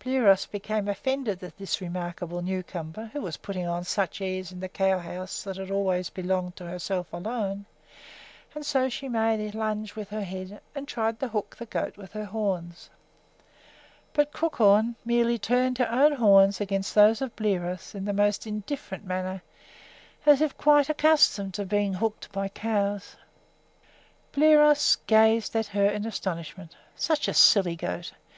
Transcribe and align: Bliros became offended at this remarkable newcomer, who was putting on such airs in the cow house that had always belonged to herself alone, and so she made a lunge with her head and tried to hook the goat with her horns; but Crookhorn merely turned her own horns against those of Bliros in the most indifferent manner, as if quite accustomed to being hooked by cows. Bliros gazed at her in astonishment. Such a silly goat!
Bliros 0.00 0.46
became 0.50 0.88
offended 0.88 1.42
at 1.42 1.58
this 1.58 1.82
remarkable 1.82 2.40
newcomer, 2.40 3.10
who 3.12 3.20
was 3.20 3.36
putting 3.36 3.66
on 3.66 3.84
such 3.84 4.22
airs 4.22 4.50
in 4.50 4.58
the 4.60 4.66
cow 4.70 4.98
house 4.98 5.42
that 5.42 5.58
had 5.58 5.70
always 5.70 6.08
belonged 6.08 6.56
to 6.56 6.64
herself 6.64 7.12
alone, 7.12 7.66
and 8.54 8.64
so 8.64 8.88
she 8.88 9.10
made 9.10 9.40
a 9.40 9.54
lunge 9.54 9.94
with 9.94 10.08
her 10.08 10.24
head 10.24 10.62
and 10.74 10.88
tried 10.88 11.20
to 11.20 11.28
hook 11.28 11.54
the 11.56 11.66
goat 11.66 11.98
with 11.98 12.14
her 12.14 12.24
horns; 12.24 12.88
but 14.14 14.32
Crookhorn 14.32 14.94
merely 15.04 15.38
turned 15.38 15.76
her 15.76 15.90
own 15.90 16.12
horns 16.12 16.62
against 16.62 16.94
those 16.94 17.20
of 17.20 17.36
Bliros 17.36 17.94
in 17.94 18.06
the 18.06 18.14
most 18.14 18.46
indifferent 18.46 19.04
manner, 19.04 19.42
as 20.24 20.40
if 20.40 20.56
quite 20.56 20.88
accustomed 20.88 21.52
to 21.52 21.66
being 21.66 21.92
hooked 21.92 22.32
by 22.32 22.48
cows. 22.48 23.16
Bliros 24.32 24.96
gazed 25.06 25.54
at 25.54 25.66
her 25.66 25.84
in 25.90 26.06
astonishment. 26.06 26.74
Such 26.96 27.28
a 27.28 27.34
silly 27.34 27.76
goat! 27.76 28.12